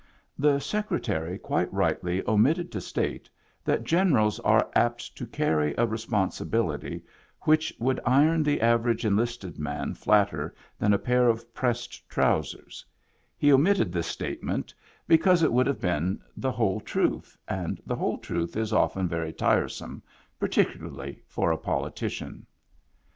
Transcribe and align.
The 0.35 0.57
Secretary 0.57 1.37
quite 1.37 1.71
rightly 1.71 2.23
omitted 2.27 2.71
to 2.71 2.81
state 2.81 3.29
that 3.63 3.83
generals 3.83 4.39
are 4.39 4.71
apt 4.73 5.15
to 5.15 5.27
carry 5.27 5.75
a 5.77 5.85
responsibility 5.85 7.03
which 7.41 7.71
would 7.79 7.99
iron 8.03 8.41
the 8.41 8.61
aver 8.61 8.89
age 8.89 9.05
enlisted 9.05 9.59
man 9.59 9.93
flatter 9.93 10.55
than 10.79 10.91
a 10.91 10.97
pair 10.97 11.29
of 11.29 11.53
pressed 11.53 12.09
trousers; 12.09 12.83
he 13.37 13.53
omitted 13.53 13.91
this 13.91 14.07
statement 14.07 14.73
because 15.07 15.43
it 15.43 15.51
Digitized 15.51 15.51
by 15.51 15.51
Google 15.51 15.61
IN 15.61 15.65
THE 15.69 15.71
BACK 15.73 15.83
91 15.85 16.09
would 16.09 16.17
have 16.17 16.17
been 16.17 16.41
the 16.41 16.51
whole 16.57 16.79
truth, 16.79 17.37
and 17.47 17.81
the 17.85 17.95
whole 17.95 18.17
truth 18.17 18.57
is 18.57 18.73
often 18.73 19.07
very 19.07 19.31
tiresome, 19.33 20.01
particularly 20.39 21.21
for 21.27 21.51
a 21.51 21.57
poli 21.59 21.91
tician. 21.91 22.45